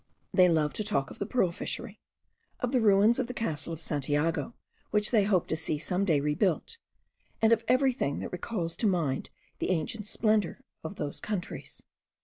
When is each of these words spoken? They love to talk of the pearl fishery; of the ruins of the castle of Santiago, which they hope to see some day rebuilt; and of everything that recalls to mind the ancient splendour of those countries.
They 0.33 0.49
love 0.49 0.73
to 0.73 0.83
talk 0.83 1.11
of 1.11 1.19
the 1.19 1.27
pearl 1.27 1.51
fishery; 1.51 1.99
of 2.59 2.71
the 2.71 2.81
ruins 2.81 3.19
of 3.19 3.27
the 3.27 3.35
castle 3.35 3.71
of 3.71 3.79
Santiago, 3.79 4.55
which 4.89 5.11
they 5.11 5.25
hope 5.25 5.45
to 5.49 5.55
see 5.55 5.77
some 5.77 6.05
day 6.05 6.19
rebuilt; 6.19 6.79
and 7.39 7.53
of 7.53 7.63
everything 7.67 8.17
that 8.17 8.31
recalls 8.31 8.75
to 8.77 8.87
mind 8.87 9.29
the 9.59 9.69
ancient 9.69 10.07
splendour 10.07 10.61
of 10.83 10.95
those 10.95 11.19
countries. 11.19 11.83